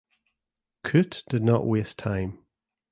[0.83, 2.43] Coote did not waste time.